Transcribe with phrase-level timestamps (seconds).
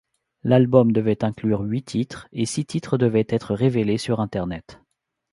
[0.41, 4.81] L'album devait inclure huit titres, et six titres devaient être révélés sur internet.